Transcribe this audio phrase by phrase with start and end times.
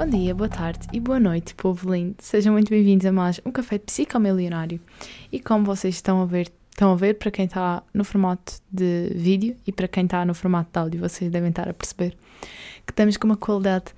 [0.00, 2.14] Bom dia, boa tarde e boa noite, povo lindo.
[2.20, 4.80] Sejam muito bem-vindos a mais um Café Psicomilionário.
[5.30, 9.12] E como vocês estão a ver, estão a ver para quem está no formato de
[9.14, 12.16] vídeo e para quem está no formato de áudio, vocês devem estar a perceber
[12.86, 13.92] que estamos com uma qualidade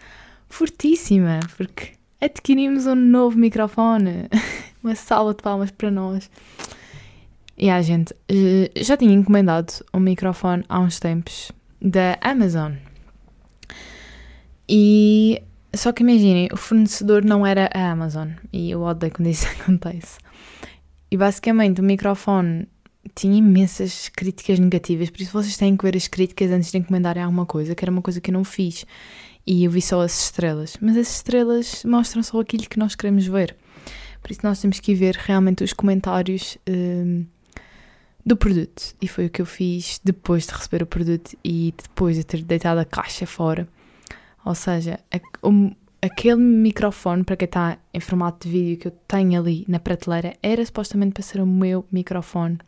[0.48, 4.28] fortíssima, porque adquirimos um novo microfone.
[4.82, 6.28] Uma salva de palmas para nós.
[7.56, 8.12] E a gente
[8.76, 12.72] já tinha encomendado um microfone há uns tempos da Amazon.
[14.68, 15.40] E
[15.74, 18.30] só que imaginem, o fornecedor não era a Amazon.
[18.52, 20.18] E eu odeio quando isso acontece.
[21.10, 22.68] E basicamente o microfone
[23.14, 27.22] tinha imensas críticas negativas, por isso vocês têm que ver as críticas antes de encomendarem
[27.22, 28.86] alguma coisa, que era uma coisa que eu não fiz.
[29.46, 30.76] E eu vi só as estrelas.
[30.80, 33.56] Mas as estrelas mostram só aquilo que nós queremos ver.
[34.22, 37.26] Por isso nós temos que ver realmente os comentários um,
[38.24, 38.94] do produto.
[39.02, 42.42] E foi o que eu fiz depois de receber o produto e depois de ter
[42.42, 43.68] deitado a caixa fora.
[44.44, 48.92] Ou seja, a, um, aquele microfone, para quem está em formato de vídeo que eu
[49.06, 52.58] tenho ali na prateleira, era supostamente para ser o meu microfone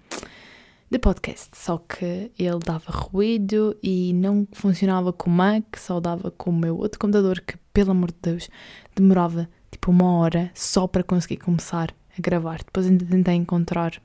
[0.90, 1.50] de podcast.
[1.56, 6.56] Só que ele dava ruído e não funcionava com o Mac, só dava com o
[6.56, 8.48] meu outro computador que, pelo amor de Deus,
[8.94, 12.58] demorava tipo uma hora só para conseguir começar a gravar.
[12.58, 14.00] Depois ainda tentei encontrar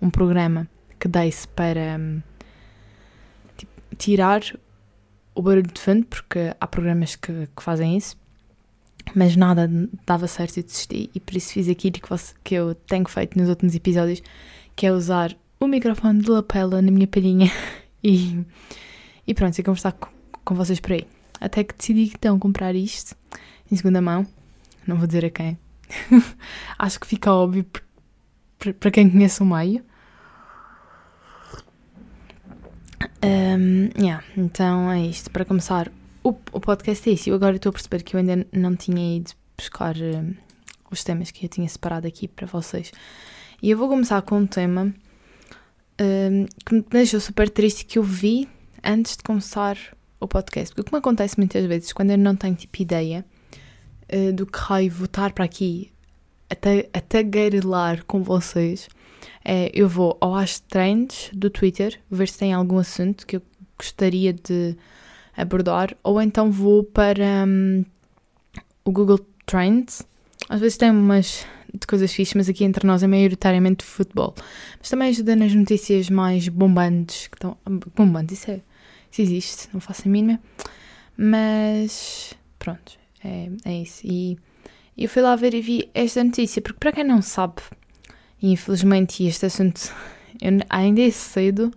[0.00, 0.66] um programa
[0.98, 1.98] que desse para
[3.56, 4.40] tipo, tirar
[5.34, 8.16] o barulho de fundo, porque há programas que, que, fazem isso,
[9.14, 9.70] mas nada
[10.06, 11.10] dava certo e desisti.
[11.14, 14.22] E por isso fiz aquilo que, você, que eu tenho feito nos últimos episódios,
[14.76, 17.50] que é usar o microfone de lapela na minha palhinha
[18.02, 18.44] e,
[19.26, 20.08] e pronto, e conversar com,
[20.44, 21.06] com vocês por aí.
[21.40, 23.16] Até que decidi então comprar isto
[23.70, 24.26] em segunda mão
[24.86, 25.58] não vou dizer a quem.
[26.78, 27.64] Acho que fica óbvio
[28.78, 29.84] para quem conhece o meio.
[33.24, 35.30] Um, yeah, então é isto.
[35.30, 35.90] Para começar,
[36.24, 37.30] o, o podcast é isso.
[37.30, 40.34] Eu agora estou a perceber que eu ainda não tinha ido buscar um,
[40.90, 42.92] os temas que eu tinha separado aqui para vocês.
[43.62, 44.92] E eu vou começar com um tema
[46.00, 48.48] um, que me deixou super triste que eu vi
[48.82, 49.78] antes de começar
[50.18, 50.74] o podcast.
[50.74, 53.24] Porque como acontece muitas vezes, quando eu não tenho tipo ideia,
[54.12, 55.92] uh, do que raio votar para aqui
[56.50, 58.88] até, até guerrelar com vocês,
[59.72, 63.42] eu vou ao As Trends do Twitter, ver se tem algum assunto que eu
[63.78, 64.76] gostaria de
[65.36, 67.84] abordar, ou então vou para um,
[68.84, 70.02] o Google Trends.
[70.48, 74.34] Às vezes tem umas de coisas fixas, mas aqui entre nós é maioritariamente futebol.
[74.78, 77.56] Mas também ajuda nas notícias mais bombantes que estão.
[77.96, 78.60] Bombantes, isso, é,
[79.10, 80.38] isso existe, não faço a mínima.
[81.16, 84.02] Mas pronto, é, é isso.
[84.04, 84.38] E
[84.96, 87.62] eu fui lá ver e vi esta notícia, porque para quem não sabe,
[88.50, 89.92] infelizmente este assunto
[90.68, 91.72] ainda é cedo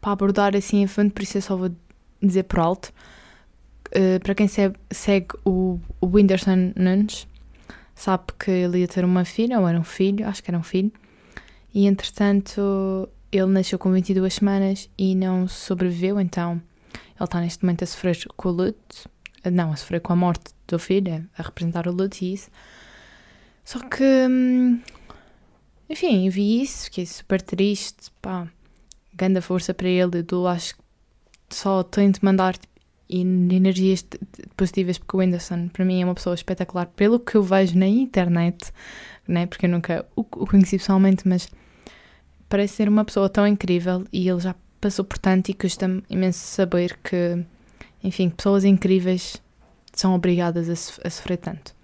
[0.00, 1.70] para abordar assim a fundo, por isso eu só vou
[2.20, 2.92] dizer por alto.
[3.88, 6.06] Uh, para quem segue, segue o, o
[6.76, 7.26] Nunes,
[7.94, 10.62] sabe que ele ia ter uma filha, ou era um filho, acho que era um
[10.62, 10.92] filho,
[11.74, 17.82] e entretanto ele nasceu com 22 semanas e não sobreviveu, então ele está neste momento
[17.82, 19.10] a sofrer com o luto,
[19.50, 22.50] não, a sofrer com a morte do filho, a representar o luto e isso.
[23.64, 24.80] Só que, hum,
[25.90, 28.46] enfim, vi isso, fiquei super triste, pá,
[29.12, 30.82] grande força para ele, eu acho que
[31.50, 32.70] só tento mandar tipo,
[33.08, 34.06] energias
[34.56, 37.88] positivas porque o Anderson para mim é uma pessoa espetacular pelo que eu vejo na
[37.88, 38.72] internet,
[39.26, 39.46] né?
[39.46, 41.48] porque eu nunca o, o conheci pessoalmente, mas
[42.48, 46.38] parece ser uma pessoa tão incrível e ele já passou por tanto e custa-me imenso
[46.38, 47.44] saber que
[48.02, 49.42] enfim, pessoas incríveis
[49.92, 51.74] são obrigadas a, a sofrer tanto.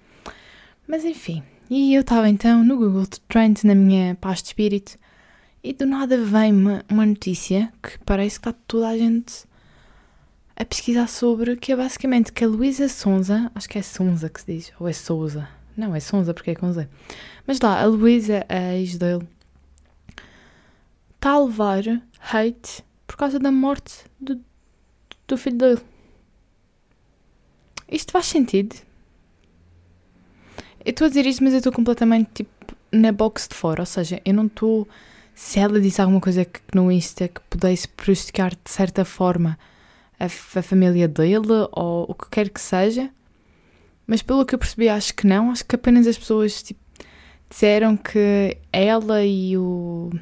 [0.87, 4.97] Mas enfim, e eu estava então no Google Trends, na minha paz de espírito,
[5.63, 9.45] e do nada vem uma, notícia que parece que está toda a gente
[10.55, 14.41] a pesquisar sobre, que é basicamente que a Luísa Sonza, acho que é Sonza que
[14.41, 16.89] se diz, ou é Souza, não, é Sonza porque é com Z,
[17.47, 19.27] mas lá, a Luísa, a ex dele,
[21.17, 21.83] está a levar
[22.21, 24.41] hate por causa da morte do,
[25.27, 25.81] do filho dele.
[27.91, 28.86] Isto faz sentido?
[30.87, 33.83] Eu estou a dizer isto, mas eu estou completamente tipo na box de fora.
[33.83, 34.87] Ou seja, eu não estou.
[35.35, 39.59] Se ela disse alguma coisa que, no Insta que pudesse prejudicar de certa forma
[40.19, 43.11] a, a, família dele ou o que quer que seja,
[44.07, 45.51] mas pelo que eu percebi, acho que não.
[45.51, 46.81] Acho que apenas as pessoas tipo,
[47.51, 50.13] disseram que ela e o.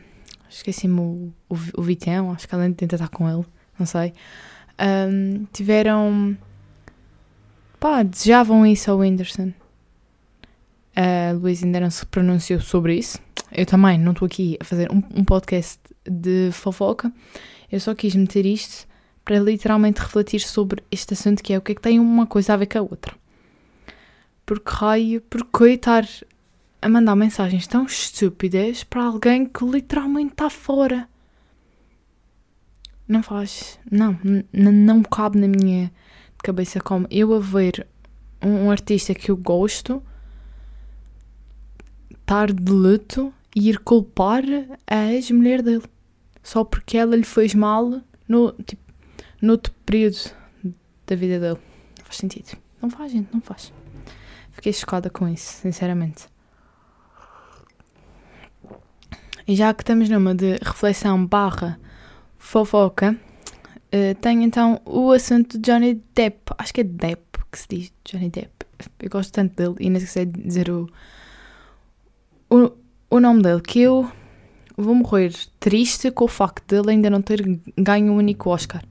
[0.48, 3.44] Esqueci-me o, o, o Vitão, acho que ela ainda tenta estar com ele,
[3.78, 4.14] não sei.
[4.80, 6.38] Um, tiveram
[7.78, 9.52] pá, desejavam isso ao Whindersson.
[10.96, 13.18] A Luís ainda não se pronunciou sobre isso.
[13.50, 17.12] Eu também não estou aqui a fazer um, um, podcast de fofoca.
[17.70, 18.86] Eu só quis meter isto
[19.24, 22.54] para literalmente refletir sobre este assunto que é o que é que tem uma coisa
[22.54, 23.14] a ver com a outra.
[24.46, 26.06] por que raio, por estar
[26.82, 31.08] a mandar mensagens tão estúpidas para alguém que literalmente está fora.
[33.08, 33.78] Não faz.
[33.90, 34.18] Não,
[34.52, 35.90] não cabe na minha
[36.42, 37.86] cabeça como eu a ver
[38.42, 40.02] um, um artista que eu gosto
[42.24, 44.42] estar de luto e ir culpar
[44.86, 45.84] a ex-mulher dele
[46.42, 48.82] só porque ela lhe fez mal no, tipo,
[49.40, 50.18] no outro período
[51.06, 51.60] da vida dele.
[51.98, 52.56] Não faz sentido.
[52.80, 53.72] Não faz, gente, não faz.
[54.52, 56.26] Fiquei chocada com isso, sinceramente.
[59.46, 61.78] E já que estamos numa de reflexão barra
[62.38, 63.18] fofoca,
[63.92, 66.54] uh, tenho então o assunto de Johnny Depp.
[66.56, 68.66] Acho que é Depp que se diz, Johnny Depp.
[69.00, 70.88] Eu gosto tanto dele e nem sei dizer o,
[72.54, 72.72] o,
[73.10, 74.10] o nome dele, que eu
[74.76, 77.42] vou morrer triste com o facto dele ainda não ter
[77.76, 78.82] ganho um único Oscar.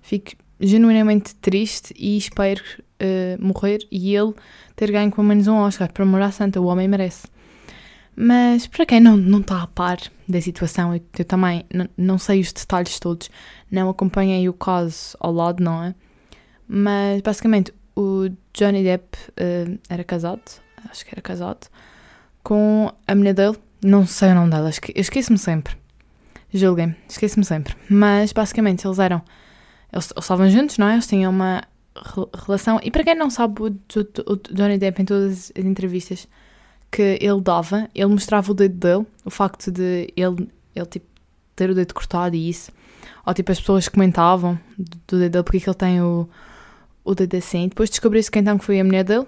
[0.00, 4.32] Fico genuinamente triste e espero uh, morrer e ele
[4.76, 5.92] ter ganho pelo menos um Oscar.
[5.92, 7.26] Para morar santa, o homem merece.
[8.14, 9.98] Mas para quem não, não está a par
[10.28, 13.30] da situação, eu, eu também não, não sei os detalhes todos,
[13.70, 15.94] não acompanhei o caso ao lado, não é?
[16.68, 20.42] Mas basicamente o Johnny Depp uh, era casado,
[20.90, 21.68] acho que era casado,
[22.42, 25.76] com a mulher dele, não sei o nome dela, eu esqueço-me sempre.
[26.52, 27.74] Julguem, esqueço-me sempre.
[27.88, 29.22] Mas basicamente eles eram.
[29.92, 30.94] Eles, eles estavam juntos, não é?
[30.94, 31.62] Eles tinham uma
[32.46, 32.78] relação.
[32.82, 36.28] E para quem não sabe, o, o, o Johnny Depp, em todas as entrevistas
[36.90, 41.06] que ele dava, ele mostrava o dedo dele, o facto de ele, ele tipo,
[41.56, 42.70] ter o dedo cortado e isso.
[43.24, 46.28] Ou tipo, as pessoas comentavam do dedo dele porque que ele tem o,
[47.02, 47.68] o dedo assim.
[47.68, 49.26] Depois descobriu-se que então foi a mulher dele.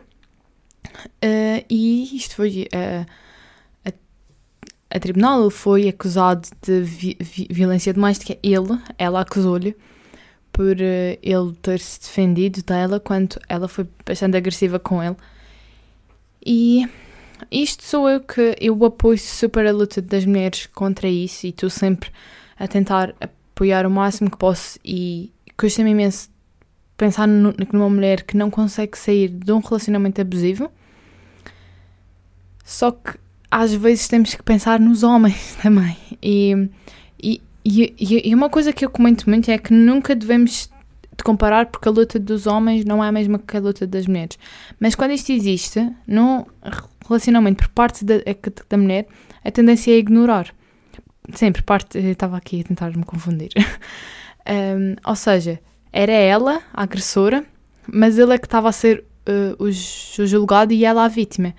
[1.23, 3.07] Uh, e isto foi uh,
[3.85, 3.93] a,
[4.97, 5.43] a, tribunal.
[5.43, 8.39] Ele foi acusado de vi, vi, violência doméstica.
[8.43, 9.77] Ele, ela acusou-lhe
[10.53, 15.17] por uh, ele ter se defendido dela quando ela foi bastante agressiva com ele.
[16.45, 16.89] E
[17.51, 21.71] isto sou eu que eu apoio super a luta das mulheres contra isso e estou
[21.71, 22.11] sempre
[22.59, 26.29] a tentar apoiar o máximo que posso e custa-me imenso
[26.97, 30.71] pensar numa mulher que não consegue sair de um relacionamento abusivo.
[32.65, 33.19] Só que
[33.51, 35.97] às vezes temos que pensar nos homens também.
[36.23, 36.69] E,
[37.23, 40.71] e, e, e uma coisa que eu comento muito é que nunca devemos
[41.23, 44.39] comparar porque a luta dos homens não é a mesma que a luta das mulheres.
[44.81, 46.45] Mas quando isto existe, num
[47.07, 48.15] relacionamento por parte da,
[48.69, 49.07] da mulher,
[49.45, 50.53] a tendência é ignorar.
[51.33, 51.99] Sempre, parte.
[51.99, 53.51] Estava aqui a tentar me confundir.
[54.47, 55.61] um, ou seja,
[55.95, 57.47] era ela a agressora,
[57.87, 61.55] mas ele é que estava a ser uh, o, julgado e ela a vítima.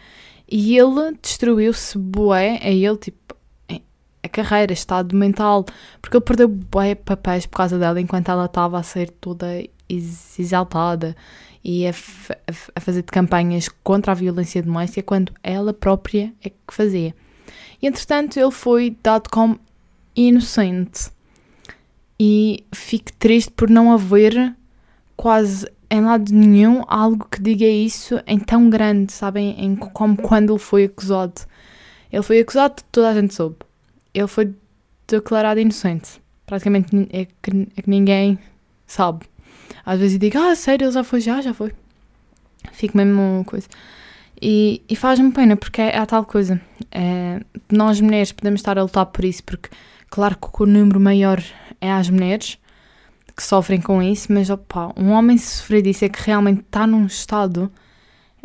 [0.52, 3.34] E ele destruiu-se bué a ele, tipo,
[4.22, 5.66] a carreira, estado mental,
[6.02, 9.48] porque ele perdeu bué papéis por causa dela enquanto ela estava a ser toda
[9.88, 11.16] exaltada
[11.64, 11.92] e a,
[12.76, 17.16] a, fazer campanhas contra a violência doméstica quando ela própria é que fazia.
[17.82, 19.58] E entretanto ele foi dado como
[20.14, 21.15] inocente
[22.20, 24.56] e fico triste por não haver
[25.16, 29.56] quase em lado nenhum algo que diga isso em tão grande, sabem?
[29.58, 31.42] Em, como quando ele foi acusado.
[32.12, 33.58] Ele foi acusado, toda a gente soube.
[34.14, 34.54] Ele foi
[35.08, 36.22] declarado inocente.
[36.46, 38.40] Praticamente é que, é que ninguém
[38.88, 39.26] sabe.
[39.86, 41.72] Às vezes digo, ah, sério, ele já foi, já, já foi.
[42.72, 43.68] Fico mesmo uma coisa.
[44.42, 46.60] E, e faz-me pena, porque é, é a tal coisa.
[46.92, 47.40] É,
[47.72, 49.70] nós mulheres podemos estar a lutar por isso, porque
[50.10, 51.44] claro que o número maior
[51.82, 52.58] é as mulheres
[53.36, 57.06] que sofrem com isso, mas opa, um homem sofrer disso é que realmente está num
[57.06, 57.72] estado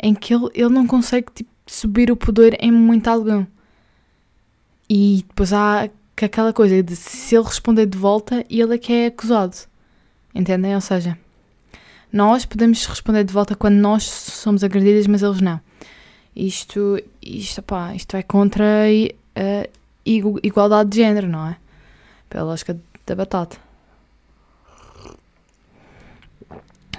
[0.01, 3.45] em que ele, ele não consegue tipo, subir o poder em momento algum.
[4.89, 5.89] E depois há
[6.21, 9.55] aquela coisa de se ele responder de volta, ele é que é acusado.
[10.35, 10.75] Entendem?
[10.75, 11.17] Ou seja,
[12.11, 15.59] nós podemos responder de volta quando nós somos agredidas, mas eles não.
[16.35, 18.63] Isto, isto, opá, isto é contra
[19.35, 19.67] a
[20.05, 21.57] igualdade de género, não é?
[22.29, 23.57] Pela lógica da batata.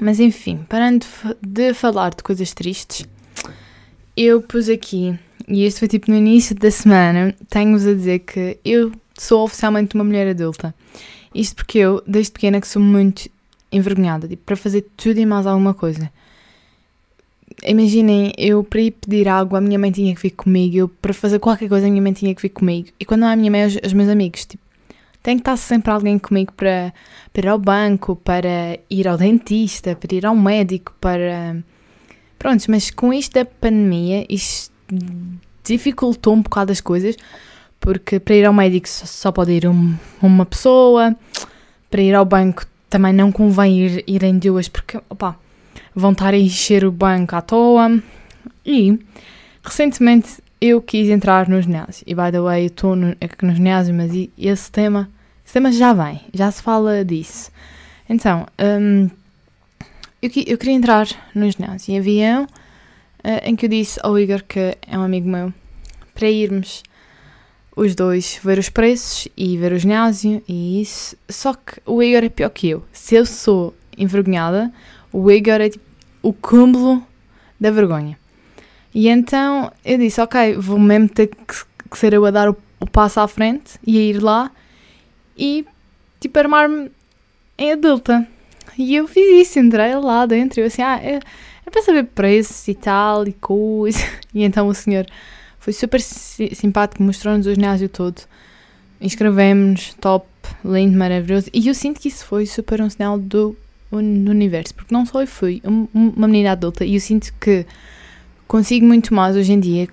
[0.01, 1.07] Mas enfim, parando
[1.41, 3.07] de falar de coisas tristes,
[4.17, 8.59] eu pus aqui, e este foi tipo no início da semana, tenho-vos a dizer que
[8.65, 10.75] eu sou oficialmente uma mulher adulta.
[11.35, 13.31] Isto porque eu, desde pequena, que sou muito
[13.71, 16.11] envergonhada, tipo, para fazer tudo e mais alguma coisa.
[17.65, 21.13] Imaginem, eu para ir pedir água, a minha mãe tinha que vir comigo, eu para
[21.13, 22.89] fazer qualquer coisa, a minha mãe tinha que vir comigo.
[22.99, 24.63] E quando não é a minha mãe, os, os meus amigos, tipo,
[25.23, 26.93] tem que estar sempre alguém comigo para,
[27.33, 31.57] para ir ao banco, para ir ao dentista, para ir ao médico, para.
[32.39, 34.73] Prontos, mas com isto da pandemia, isto
[35.65, 37.17] dificultou um bocado as coisas,
[37.79, 41.15] porque para ir ao médico só pode ir um, uma pessoa,
[41.89, 45.37] para ir ao banco também não convém ir, irem duas, porque, opá,
[45.95, 48.03] vão estar a encher o banco à toa,
[48.65, 48.99] E,
[49.63, 52.05] recentemente, eu quis entrar no ginásio.
[52.07, 55.11] E, by the way, eu estou no, no ginásio, mas esse tema,
[55.45, 57.51] esse tema já vem, já se fala disso.
[58.09, 59.11] Então, um,
[60.21, 61.95] eu, eu, queria entrar no ginásio.
[61.95, 65.53] E havia um uh, em que eu disse ao Igor, que é um amigo meu,
[66.15, 66.83] para irmos
[67.75, 71.17] os dois ver os preços e ver o ginásio e isso.
[71.29, 72.85] Só que o Igor é pior que eu.
[72.93, 74.73] Se eu sou envergonhada,
[75.13, 75.85] o Igor é tipo
[76.23, 77.05] o cúmulo
[77.61, 78.19] da vergonha.
[78.95, 82.57] E então eu disse, ok, vou mesmo ter que, que ser eu a dar o,
[82.81, 84.51] o, passo à frente e a ir lá
[85.37, 85.67] e
[86.21, 86.91] tipo armar-me
[87.59, 88.27] em adulta.
[88.79, 91.21] E eu fiz isso, entrei lá dentro eu assim, ah, é,
[91.67, 93.99] é para saber preços e tal e coisa.
[94.35, 95.05] E então o senhor
[95.59, 98.23] foi super simpático, mostrou-nos o ginásio todo.
[98.99, 100.27] Inscrevemos-nos, top,
[100.65, 101.51] lindo, maravilhoso.
[101.53, 103.55] E eu sinto que isso foi super um sinal do,
[104.01, 107.67] do universo, porque não só eu fui uma menina adulta e eu sinto que
[108.47, 109.89] consigo muito mais hoje em dia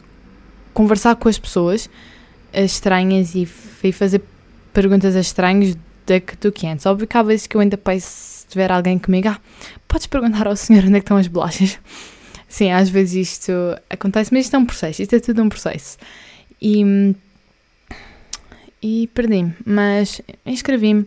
[0.74, 1.90] conversar com as pessoas
[2.54, 3.46] estranhas e,
[3.92, 4.22] fazer
[4.74, 5.76] perguntas a estranhos
[6.42, 6.86] do que antes.
[6.86, 9.40] Óbvio que há vezes que eu ainda penso, se tiver alguém comigo, ah,
[9.88, 11.78] podes perguntar ao senhor onde é que estão as bolachas.
[12.48, 13.52] Sim, às vezes isto
[13.90, 15.98] acontece, mas isto é um processo, isto é tudo um processo.
[16.60, 17.14] E,
[18.82, 21.06] e perdi-me, mas inscrevi-me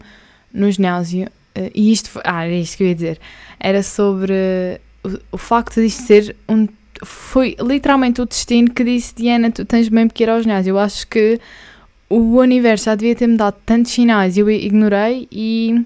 [0.53, 1.31] no ginásio eh,
[1.75, 3.21] e isto ah, era isto que eu ia dizer,
[3.59, 6.67] era sobre o, o facto de isto ser um,
[7.05, 10.71] foi literalmente o destino que disse, Diana, tu tens mesmo que ir ao ginásio.
[10.71, 11.41] Eu acho que
[12.09, 15.85] o universo já devia ter-me dado tantos sinais, eu ignorei e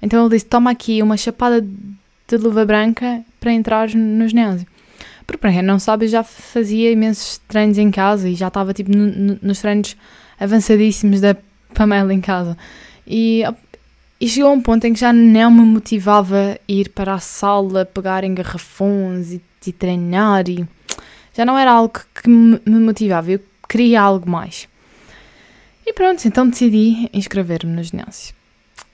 [0.00, 4.66] então ele disse, toma aqui uma chapada de luva branca para entrar no ginásio.
[5.26, 8.74] Porque para quem não sabe, eu já fazia imensos treinos em casa e já estava
[8.74, 9.96] tipo no, no, nos treinos
[10.38, 11.34] avançadíssimos da
[11.72, 12.56] Pamela em casa.
[13.06, 13.42] E,
[14.24, 17.84] e chegou a um ponto em que já não me motivava ir para a sala,
[17.84, 20.66] pegar em garrafões e, e treinar e
[21.34, 24.66] já não era algo que me, motivava, eu queria algo mais.
[25.84, 28.34] E pronto, então decidi inscrever-me no ginásio.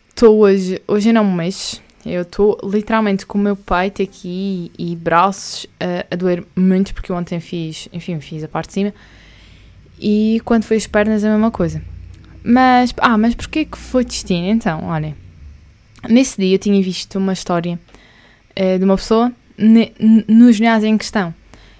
[0.08, 4.96] Estou hoje, hoje não me mexo, eu estou literalmente com o meu peito aqui e,
[4.96, 8.94] braços a, a, doer muito, porque ontem fiz, enfim, fiz a parte de cima.
[9.96, 11.80] E quando foi as pernas, a mesma coisa.
[12.42, 14.46] Mas, ah, mas porquê que foi destino?
[14.46, 15.14] Então, olhem.
[16.08, 17.78] Nesse dia eu tinha visto uma história
[18.58, 19.92] uh, de uma pessoa ne,
[20.26, 21.34] no ginásio em questão.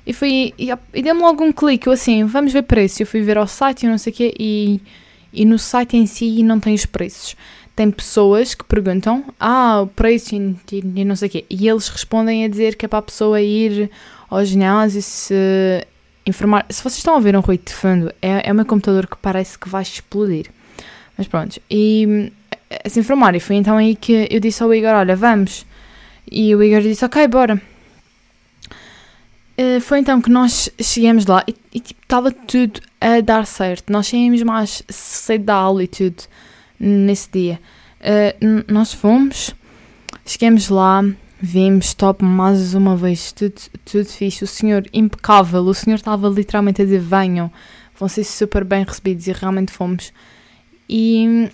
[0.07, 3.01] E, fui, e, e deu-me logo um clique, eu assim, vamos ver preços.
[3.01, 4.81] Eu fui ver ao site e não sei o quê, e,
[5.33, 7.37] e no site em si não tem os preços
[7.81, 11.89] tem pessoas que perguntam, ah, o preço e, e não sei o quê, e eles
[11.89, 13.91] respondem a dizer que é para a pessoa ir
[14.29, 15.87] ao ginásio se
[16.27, 16.67] informar.
[16.69, 19.17] Se vocês estão a ouvir um ruído de fundo, é, é o meu computador que
[19.17, 20.47] parece que vai explodir.
[21.17, 22.33] Mas pronto, e
[22.87, 25.67] se informar, e foi então aí que eu disse ao Igor: Olha, vamos.
[26.31, 27.61] E o Igor disse: Ok, bora.
[29.59, 33.93] Uh, foi então que nós chegamos lá e, e tipo, estava tudo a dar certo.
[33.93, 36.23] Nós saímos mais cedo da aula e tudo
[36.79, 37.61] nesse dia.
[38.01, 39.55] Uh, nós fomos,
[40.25, 41.05] chegamos lá,
[41.41, 43.55] vimos top mais uma vez, tudo,
[43.85, 44.45] tudo fixe.
[44.45, 47.51] O senhor impecável, o senhor estava literalmente a dizer: venham,
[47.99, 50.13] vão ser super bem recebidos e realmente fomos.
[50.89, 51.49] E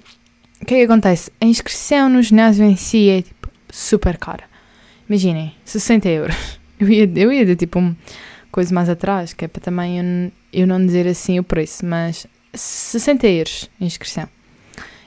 [0.61, 1.31] o que é que acontece?
[1.41, 4.45] A inscrição no ginásio em si é tipo, super cara.
[5.09, 6.37] Imaginem, 60 euros.
[6.79, 7.97] Eu ia, eu ia de tipo uma
[8.53, 12.27] coisa mais atrás, que é para também eu, eu não dizer assim o preço, mas
[12.53, 14.29] 60 euros a inscrição.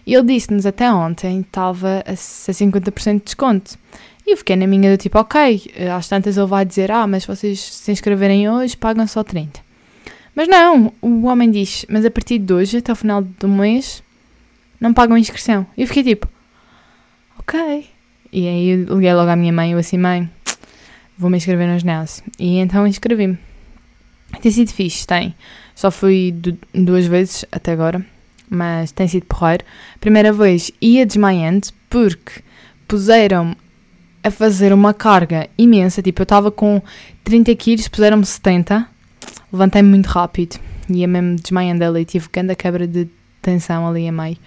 [0.04, 3.78] E ele disse-nos até ontem estava a 50% de desconto.
[4.30, 7.26] E eu fiquei na minha do tipo, ok, às tantas ele vai dizer, ah, mas
[7.26, 9.60] vocês se inscreverem hoje pagam só 30.
[10.36, 14.04] Mas não, o homem diz, mas a partir de hoje, até o final do mês,
[14.80, 15.66] não pagam a inscrição.
[15.76, 16.28] E eu fiquei tipo,
[17.40, 17.88] ok.
[18.32, 20.30] E aí eu liguei logo à minha mãe, eu assim, mãe,
[21.18, 22.24] vou me inscrever no ginásio.
[22.38, 23.40] E então inscrevi-me.
[24.44, 25.34] Tem sido fixe, tem.
[25.74, 26.32] Só fui
[26.72, 28.06] duas vezes até agora
[28.50, 29.64] mas tem sido porreiro.
[30.00, 32.42] Primeira vez ia desmaiando porque
[32.88, 33.56] puseram-me
[34.24, 36.82] a fazer uma carga imensa, tipo eu estava com
[37.24, 38.88] 30 quilos, puseram-me 70,
[39.52, 40.60] levantei-me muito rápido,
[40.90, 43.08] ia mesmo desmaiando ali, tive grande quebra de
[43.42, 44.38] tensão ali a meio.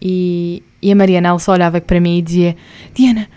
[0.00, 2.56] E, e a Mariana, ela só olhava para mim e dizia:
[2.94, 3.28] Diana,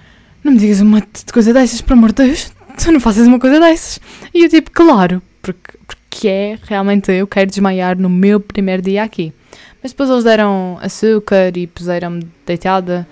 [0.43, 1.01] não me digas uma
[1.31, 3.99] coisa dessas, por amor de Deus, tu não fazes uma coisa dessas.
[4.33, 9.03] E eu, tipo, claro, porque, porque é realmente eu quero desmaiar no meu primeiro dia
[9.03, 9.33] aqui.
[9.81, 13.05] Mas depois eles deram açúcar e puseram-me deitada.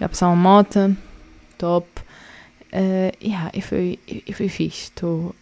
[0.00, 0.96] Já passaram moto.
[1.58, 1.86] Top.
[2.72, 4.84] Uh, yeah, e foi, e foi fixe.
[4.84, 5.34] Estou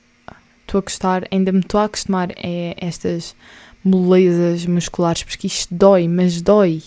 [0.74, 1.28] a gostar.
[1.30, 3.36] Ainda me estou a acostumar a estas
[3.84, 5.22] molezas musculares.
[5.22, 6.82] Porque isto dói, mas dói.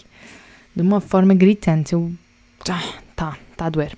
[0.76, 1.94] De uma forma gritante.
[1.94, 2.12] Eu...
[2.70, 3.98] Ah, tá, tá a doer.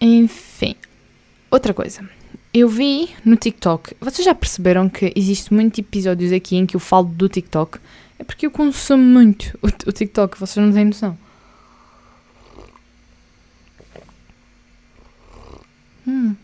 [0.00, 0.76] Enfim.
[1.50, 2.08] Outra coisa.
[2.52, 3.94] eu vi no TikTok.
[4.00, 7.78] Vocês já perceberam que existe muitos episódios aqui em que eu falo do TikTok?
[8.18, 11.16] É porque eu consumo muito o, o TikTok, vocês não têm noção.
[16.10, 16.34] Hum.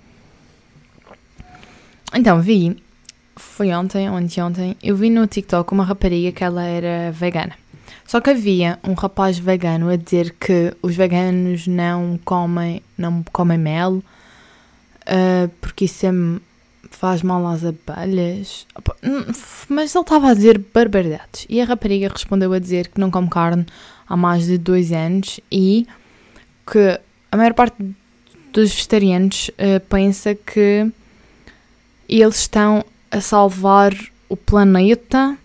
[2.15, 2.81] Então, vi,
[3.35, 7.55] foi ontem, ontem, ontem, eu vi no TikTok uma rapariga que ela era vegana.
[8.07, 13.59] Só que havia um rapaz vegano a dizer que os veganos não comem, não comem
[13.59, 16.11] mel, uh, porque isso é,
[16.89, 18.67] faz mal às abelhas.
[19.69, 21.45] Mas ele estava a dizer barbaridades.
[21.49, 23.67] E a rapariga respondeu a dizer que não come carne
[24.09, 25.89] há mais de dois anos e
[26.65, 27.01] que
[27.33, 27.77] a maior parte
[28.57, 30.91] dos vegetarianos uh, pensa que
[32.09, 33.95] eles estão a salvar
[34.29, 35.37] o planeta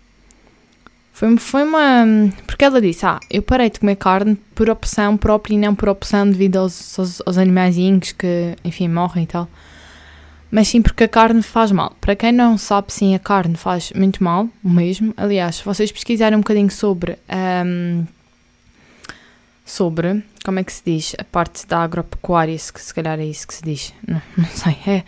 [1.22, 2.04] foi, foi uma.
[2.48, 5.88] Porque ela disse: Ah, eu parei de comer carne por opção própria e não por
[5.88, 9.48] opção devido aos, aos, aos animaizinhos que, enfim, morrem e tal.
[10.50, 11.96] Mas sim porque a carne faz mal.
[12.02, 15.14] Para quem não sabe, sim, a carne faz muito mal, mesmo.
[15.16, 17.18] Aliás, se vocês pesquisarem um bocadinho sobre.
[17.30, 18.06] Um,
[19.72, 20.24] sobre.
[20.44, 21.16] Como é que se diz?
[21.18, 23.94] A parte da agropecuária, se, se calhar é isso que se diz.
[24.08, 24.78] Não, não sei.
[24.86, 25.04] É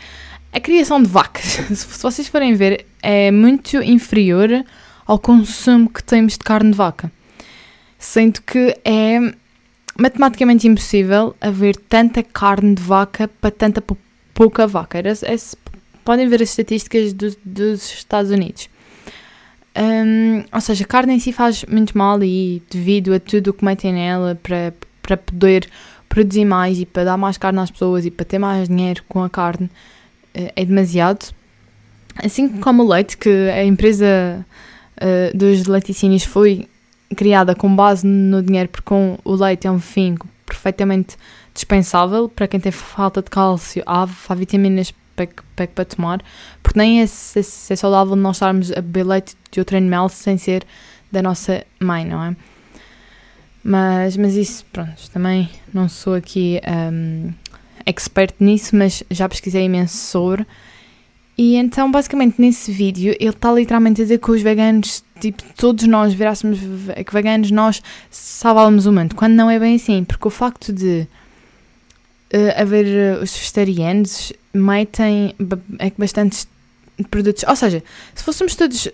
[0.51, 1.43] a criação de vacas.
[1.73, 4.49] se vocês forem ver, é muito inferior
[5.05, 7.11] ao consumo que temos de carne de vaca.
[7.97, 9.19] Sendo que é
[9.97, 13.83] matematicamente impossível haver tanta carne de vaca para tanta
[14.33, 14.97] pouca vaca.
[14.97, 15.35] Era, é,
[16.03, 18.69] podem ver as estatísticas do, dos Estados Unidos.
[19.75, 23.53] Um, ou seja, a carne em si faz muito mal e devido a tudo o
[23.53, 25.67] que metem nela para, para poder
[26.07, 29.23] produzir mais e para dar mais carne às pessoas e para ter mais dinheiro com
[29.23, 29.69] a carne
[30.33, 31.33] eh, é demasiado.
[32.23, 34.45] Assim como o leite, que a empresa
[34.97, 36.67] uh, dos laticínios foi
[37.15, 40.15] criada com base no dinheiro, porque o leite é um fim
[40.45, 41.17] perfeitamente
[41.53, 46.21] dispensável para quem tem falta de cálcio, há, há vitaminas para, para, para tomar,
[46.61, 50.65] porque nem é, é, é saudável estarmos a beber leite de outro animal sem ser
[51.11, 52.35] da nossa mãe, não é?
[53.63, 56.59] Mas, mas isso, pronto, também não sou aqui
[56.91, 57.31] um,
[57.85, 60.45] expert nisso, mas já pesquisei imenso sobre
[61.37, 65.85] e então, basicamente, nesse vídeo, ele está literalmente a dizer que os veganos, tipo, todos
[65.87, 69.15] nós virássemos que veganos, nós salvávamos o mundo.
[69.15, 71.07] Quando não é bem assim, porque o facto de
[72.33, 75.35] uh, haver uh, os vegetarianos metem
[75.79, 76.47] é bastantes
[77.09, 77.43] produtos.
[77.47, 78.87] Ou seja, se fôssemos todos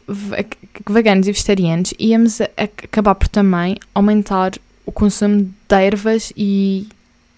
[0.90, 4.54] veganos e vegetarianos, íamos acabar por também aumentar
[4.86, 6.88] o consumo de ervas e,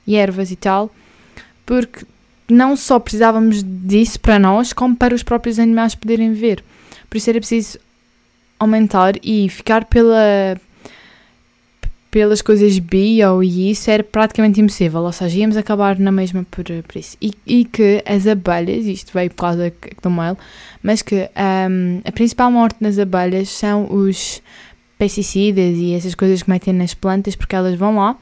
[0.06, 0.94] e ervas e tal,
[1.66, 2.06] porque
[2.50, 6.64] não só precisávamos disso para nós, como para os próprios animais poderem ver.
[7.10, 7.80] Por isso era preciso
[8.60, 10.60] aumentar e ficar pela
[12.12, 16.66] pelas coisas bio e isso era praticamente impossível, ou seja, íamos acabar na mesma por,
[16.66, 17.16] por isso.
[17.22, 20.38] E, e que as abelhas, isto veio por causa do mail,
[20.84, 21.30] mas que
[21.70, 24.42] um, a principal morte das abelhas são os
[25.00, 28.18] pesticidas e essas coisas que metem nas plantas porque elas vão lá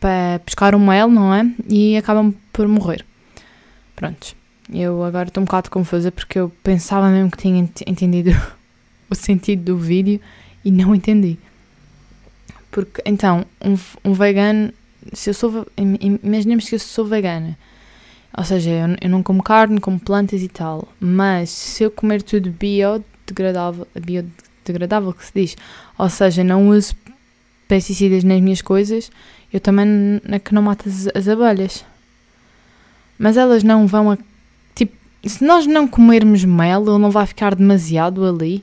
[0.00, 1.46] para pescar o mel, não é?
[1.68, 3.04] E acabam por morrer.
[3.94, 4.34] Pronto,
[4.72, 8.30] eu agora estou um bocado confusa porque eu pensava mesmo que tinha entendido
[9.10, 10.20] o sentido do vídeo
[10.64, 11.38] e não entendi.
[12.76, 14.70] Porque, então, um, um vegano,
[15.14, 15.66] se eu sou,
[16.22, 17.56] imaginemos que eu sou vegana,
[18.36, 22.20] ou seja, eu, eu não como carne, como plantas e tal, mas se eu comer
[22.20, 25.56] tudo biodegradável, biodegradável que se diz,
[25.96, 26.94] ou seja, não uso
[27.66, 29.10] pesticidas nas minhas coisas,
[29.50, 31.82] eu também é que não mato as, as abelhas.
[33.18, 34.18] Mas elas não vão a.
[34.74, 38.62] Tipo, se nós não comermos mel, ele não vai ficar demasiado ali.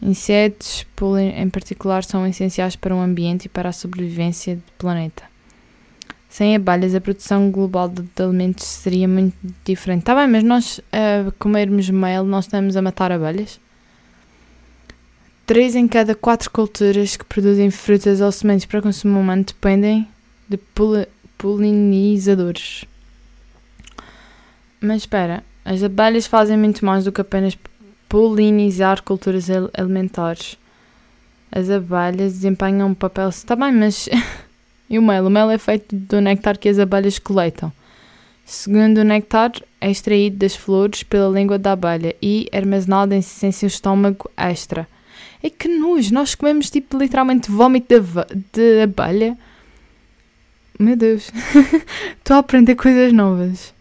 [0.01, 0.85] Insetos,
[1.17, 5.23] em particular, são essenciais para o ambiente e para a sobrevivência do planeta.
[6.29, 10.01] Sem abelhas, a produção global de, de alimentos seria muito diferente.
[10.01, 13.57] Está bem, mas nós a comermos mel, nós estamos a matar abelhas?
[15.45, 20.05] 3 em cada 4 culturas que produzem frutas ou sementes para consumo humano dependem
[20.49, 20.59] de
[21.37, 22.83] polinizadores.
[24.81, 27.57] Mas espera, as abelhas fazem muito mais do que apenas
[28.07, 30.57] polinizar culturas alimentares.
[31.51, 33.27] as abelhas desempenham um papel.
[33.27, 34.07] Está bem, mas.
[34.89, 35.25] e o mel?
[35.25, 37.69] O mel é feito do néctar que as abelhas coletam.
[38.45, 39.51] Segundo o néctar,
[39.81, 44.87] é extraído das flores pela língua da abelha e armazenado em, seu estômago extra.
[45.43, 49.37] É que nojo, nós comemos tipo literalmente vómito de, de abelha.
[50.79, 51.29] Meu Deus,
[52.19, 53.75] estou a aprender coisas novas.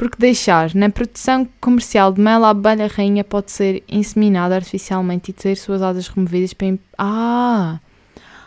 [0.00, 5.34] Porque deixar na produção comercial de mel, a abelha rainha pode ser inseminada artificialmente e
[5.34, 6.78] ter suas asas removidas para.
[6.96, 7.78] Ah!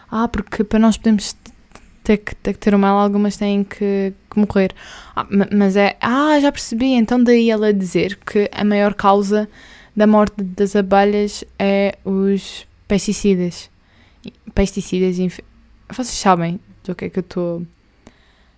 [0.09, 1.35] Ah, porque para nós podemos
[2.03, 4.73] ter que, ter que ter o mel, algumas têm que, que morrer.
[5.15, 5.95] Ah, mas é.
[6.01, 6.93] Ah, já percebi.
[6.93, 9.47] Então, daí ela dizer que a maior causa
[9.95, 13.69] da morte das abelhas é os pesticidas.
[14.55, 15.17] Pesticidas.
[15.17, 17.61] Vocês sabem do que é que eu estou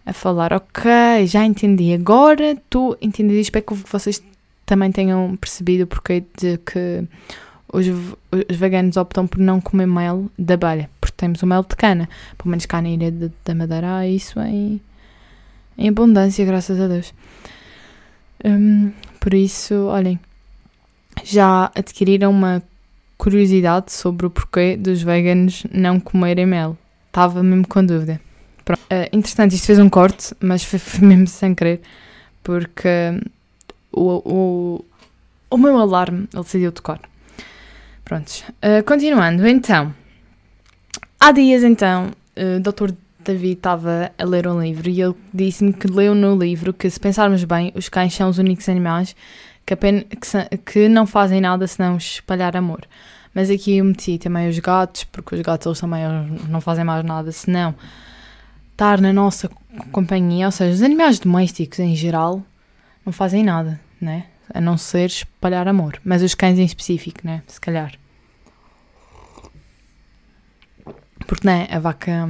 [0.05, 0.53] a falar.
[0.53, 0.91] Ok,
[1.25, 1.93] já entendi.
[1.93, 3.39] Agora estou a entender.
[3.39, 4.21] Espero que vocês
[4.65, 7.03] também tenham percebido o porquê de que
[7.71, 10.89] os, os veganos optam por não comer mel da abelha.
[11.01, 12.07] Porque temos o mel de cana.
[12.37, 14.79] Pelo menos cá na ilha de, da Madeira há isso em,
[15.77, 17.13] em abundância, graças a Deus.
[18.43, 20.19] Um, por isso, olhem,
[21.23, 22.61] já adquiriram uma
[23.17, 26.77] curiosidade sobre o porquê dos veganos não comerem mel.
[27.07, 28.21] Estava mesmo com dúvida.
[28.65, 28.81] Pronto.
[28.91, 31.81] Uh, interessante, isto fez um corte, mas foi, foi mesmo sem querer,
[32.43, 33.21] porque
[33.91, 34.85] o, o,
[35.51, 36.99] o meu alarme ele decidiu tocar.
[38.03, 38.43] Prontos.
[38.57, 39.93] Uh, continuando, então.
[41.19, 42.93] Há dias, então, uh, o Dr.
[43.23, 46.99] David estava a ler um livro e ele disse-me que leu no livro que, se
[46.99, 49.15] pensarmos bem, os cães são os únicos animais
[49.65, 52.81] que, apenas, que, que não fazem nada senão espalhar amor.
[53.33, 56.03] Mas aqui eu meti também os gatos, porque os gatos eles também
[56.47, 57.75] não fazem mais nada senão
[58.75, 59.49] estar na nossa
[59.91, 62.43] companhia, ou seja, os animais domésticos em geral
[63.05, 64.25] não fazem nada, né?
[64.53, 65.99] A não ser espalhar amor.
[66.03, 67.41] Mas os cães em específico, né?
[67.47, 67.93] Se calhar.
[71.25, 71.67] Porque, né?
[71.71, 72.29] A vaca.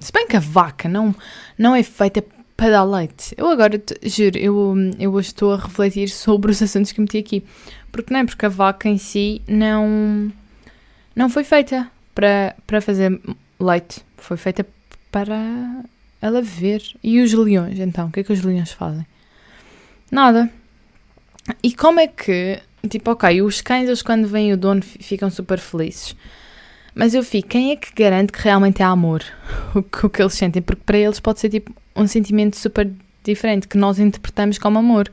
[0.00, 1.14] Se bem que a vaca não,
[1.58, 2.24] não é feita
[2.56, 3.34] para dar leite.
[3.36, 7.44] Eu agora, juro, eu, eu hoje estou a refletir sobre os assuntos que meti aqui.
[7.92, 8.24] Porque, não é?
[8.24, 10.32] Porque a vaca em si não.
[11.14, 13.20] Não foi feita para, para fazer
[13.60, 14.04] leite.
[14.16, 14.66] Foi feita
[15.14, 15.84] para
[16.20, 16.82] ela ver.
[17.00, 18.08] E os leões, então?
[18.08, 19.06] O que é que os leões fazem?
[20.10, 20.50] Nada.
[21.62, 22.58] E como é que,
[22.90, 26.16] tipo, ok, os cães, eles quando vêm o dono ficam super felizes.
[26.96, 29.22] Mas eu fico, quem é que garante que realmente é amor?
[29.72, 30.60] O que, o que eles sentem?
[30.60, 32.90] Porque para eles pode ser tipo um sentimento super
[33.22, 35.08] diferente que nós interpretamos como amor.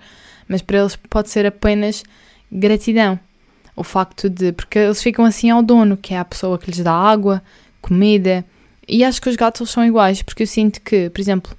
[0.47, 2.03] Mas para eles pode ser apenas
[2.51, 3.19] gratidão.
[3.75, 4.51] O facto de.
[4.51, 7.41] Porque eles ficam assim ao dono, que é a pessoa que lhes dá água,
[7.81, 8.43] comida,
[8.87, 11.55] e acho que os gatos são iguais, porque eu sinto que, por exemplo,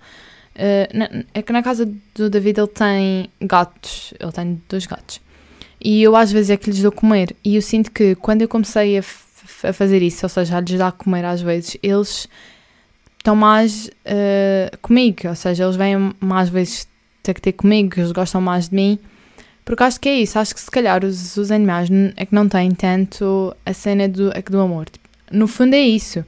[0.56, 5.20] uh, na, é que na casa do David ele tem gatos, ele tem dois gatos.
[5.80, 7.34] E eu às vezes é que lhes dou comer.
[7.44, 9.00] E eu sinto que quando eu comecei a,
[9.68, 12.28] a fazer isso, ou seja, a lhes dar comer às vezes, eles
[13.18, 16.88] estão mais uh, comigo, ou seja, eles vêm mais vezes
[17.22, 18.98] ter que ter comigo, eles gostam mais de mim.
[19.64, 22.48] Porque acho que é isso, acho que se calhar os, os animais é que não
[22.48, 24.88] têm tanto a cena do, é do amor.
[24.90, 26.24] Tipo, no fundo é isso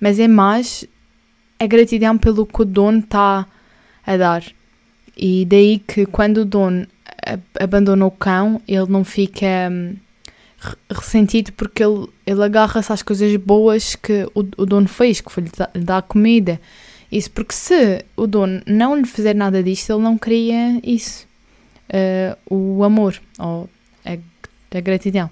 [0.00, 0.84] mas é mais
[1.58, 3.46] a gratidão pelo que o dono está
[4.06, 4.44] a dar.
[5.16, 6.86] E daí que quando o dono
[7.58, 9.96] abandona o cão, ele não fica hum,
[10.90, 15.44] ressentido porque ele, ele agarra-se às coisas boas que o, o dono fez, que foi
[15.44, 16.60] lhe dar, lhe dar comida.
[17.10, 21.26] Isso porque se o dono não lhe fizer nada disto, ele não queria isso.
[21.88, 23.68] Uh, o amor ou
[24.04, 24.12] a,
[24.76, 25.30] a gratidão.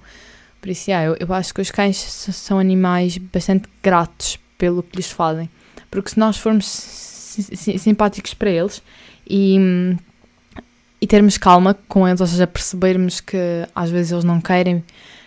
[0.61, 4.97] Por isso, yeah, eu, eu acho que os cães são animais bastante gratos pelo que
[4.97, 5.49] lhes fazem.
[5.91, 8.83] Porque se nós formos simpáticos para eles
[9.29, 9.59] e,
[11.01, 13.37] e termos calma com eles, ou seja, percebermos que
[13.75, 14.85] às vezes eles não querem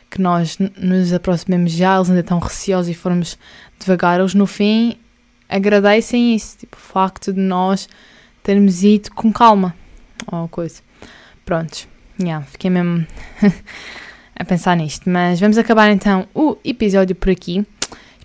[0.09, 3.37] que nós nos aproximemos já, eles ainda estão receosos e formos
[3.79, 4.97] devagar, eles no fim
[5.47, 7.87] agradecem isso, tipo, o facto de nós
[8.43, 9.75] termos ido com calma
[10.31, 10.81] ou coisa.
[11.45, 11.87] Prontos,
[12.19, 13.05] yeah, fiquei mesmo
[14.35, 17.65] a pensar nisto, mas vamos acabar então o episódio por aqui.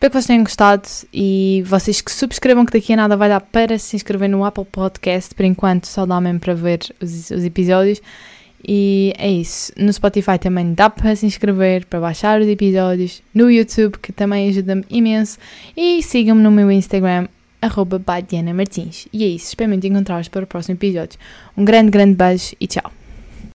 [0.05, 3.41] Espero que vocês tenham gostado e vocês que subscrevam que daqui a nada vai dar
[3.41, 5.35] para se inscrever no Apple Podcast.
[5.35, 8.03] Por enquanto só dá mesmo para ver os, os episódios.
[8.63, 9.73] E é isso.
[9.79, 13.23] No Spotify também dá para se inscrever, para baixar os episódios.
[13.33, 15.39] No YouTube, que também ajuda-me imenso.
[15.75, 17.27] E sigam-me no meu Instagram,
[17.63, 17.99] arroba
[18.55, 19.09] Martins.
[19.11, 19.47] E é isso.
[19.47, 21.19] Espero muito encontrar-vos para o próximo episódio.
[21.57, 22.93] Um grande, grande beijo e tchau.